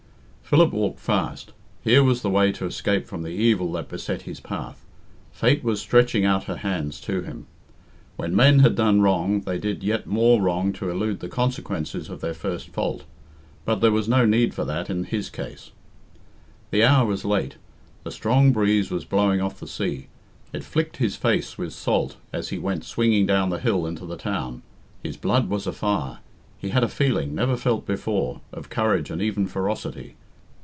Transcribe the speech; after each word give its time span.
Philip 0.51 0.73
walked 0.73 0.99
fast. 0.99 1.53
Here 1.81 2.03
was 2.03 2.21
the 2.23 2.29
way 2.29 2.49
of 2.49 2.61
escape 2.63 3.07
from 3.07 3.23
the 3.23 3.29
evil 3.29 3.71
that 3.71 3.87
beset 3.87 4.23
his 4.23 4.41
path. 4.41 4.83
Fate 5.31 5.63
was 5.63 5.79
stretching 5.79 6.25
out 6.25 6.43
her 6.43 6.57
hands 6.57 6.99
to 7.03 7.21
him. 7.21 7.47
When 8.17 8.35
men 8.35 8.59
had 8.59 8.75
done 8.75 8.99
wrong, 8.99 9.39
they 9.45 9.57
did 9.57 9.81
yet 9.81 10.07
more 10.07 10.41
wrong 10.41 10.73
to 10.73 10.89
elude 10.89 11.21
the 11.21 11.29
consequences 11.29 12.09
of 12.09 12.19
their 12.19 12.33
first 12.33 12.67
fault; 12.71 13.05
but 13.63 13.75
there 13.75 13.93
was 13.93 14.09
no 14.09 14.25
need 14.25 14.53
for 14.53 14.65
that 14.65 14.89
in 14.89 15.05
his 15.05 15.29
case. 15.29 15.71
The 16.71 16.83
hour 16.83 17.05
was 17.05 17.23
late. 17.23 17.55
A 18.03 18.11
strong 18.11 18.51
breeze 18.51 18.91
was 18.91 19.05
blowing 19.05 19.39
off 19.39 19.57
the 19.61 19.67
sea. 19.67 20.07
It 20.51 20.65
flicked 20.65 20.97
his 20.97 21.15
face 21.15 21.57
with 21.57 21.71
salt 21.71 22.17
as 22.33 22.49
he 22.49 22.59
went 22.59 22.83
swinging 22.83 23.25
down 23.25 23.51
the 23.51 23.59
hill 23.59 23.85
into 23.87 24.05
the 24.05 24.17
town. 24.17 24.63
His 25.01 25.15
blood 25.15 25.47
was 25.47 25.65
a 25.65 25.71
fire. 25.71 26.19
He 26.57 26.71
had 26.71 26.83
a 26.83 26.89
feeling, 26.89 27.33
never 27.33 27.55
felt 27.55 27.85
before, 27.85 28.41
of 28.51 28.67
courage 28.67 29.09
and 29.09 29.21
even 29.21 29.47
ferocity. 29.47 30.15